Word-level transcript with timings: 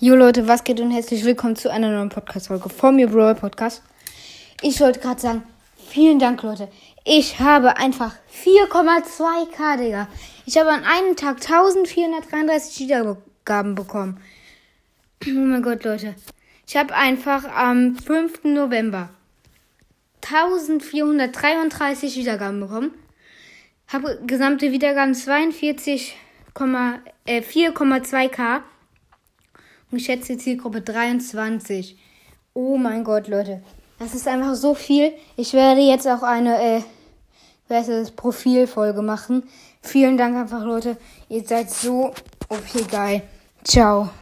Jo 0.00 0.16
Leute, 0.16 0.48
was 0.48 0.64
geht 0.64 0.80
und 0.80 0.90
herzlich 0.90 1.24
willkommen 1.24 1.54
zu 1.54 1.70
einer 1.70 1.88
neuen 1.88 2.08
Podcast-Folge 2.08 2.68
von 2.68 2.96
mir 2.96 3.06
Brawl 3.06 3.36
Podcast. 3.36 3.80
Ich 4.60 4.80
wollte 4.80 4.98
gerade 4.98 5.20
sagen, 5.20 5.44
vielen 5.88 6.18
Dank 6.18 6.42
Leute. 6.42 6.68
Ich 7.04 7.38
habe 7.38 7.76
einfach 7.76 8.16
4,2k, 8.44 9.76
Digga. 9.76 10.08
Ich 10.46 10.58
habe 10.58 10.70
an 10.70 10.82
einem 10.82 11.14
Tag 11.14 11.36
1433 11.36 12.80
Wiedergaben 12.80 13.76
bekommen. 13.76 14.20
Oh 15.28 15.30
mein 15.30 15.62
Gott, 15.62 15.84
Leute. 15.84 16.16
Ich 16.66 16.76
habe 16.76 16.92
einfach 16.92 17.44
am 17.44 17.94
5. 17.94 18.42
November 18.42 19.10
1433 20.22 22.16
Wiedergaben 22.16 22.58
bekommen. 22.58 22.90
Habe 23.86 24.20
gesamte 24.26 24.72
Wiedergaben 24.72 25.14
42, 25.14 26.16
äh, 27.26 27.42
4,2k. 29.94 29.94
Und 29.94 29.98
ich 29.98 30.06
schätze 30.06 30.36
Zielgruppe 30.36 30.80
23. 30.80 31.96
Oh 32.52 32.76
mein 32.76 33.04
Gott, 33.04 33.28
Leute. 33.28 33.62
Das 34.00 34.12
ist 34.12 34.26
einfach 34.26 34.56
so 34.56 34.74
viel. 34.74 35.12
Ich 35.36 35.52
werde 35.52 35.82
jetzt 35.82 36.08
auch 36.08 36.24
eine 36.24 36.60
äh, 36.60 36.80
das, 37.68 38.10
Profilfolge 38.10 39.02
machen. 39.02 39.44
Vielen 39.82 40.16
Dank 40.16 40.36
einfach, 40.36 40.64
Leute. 40.64 40.96
Ihr 41.28 41.44
seid 41.44 41.70
so 41.70 42.12
okay 42.48 42.84
geil. 42.90 43.22
Ciao. 43.62 44.10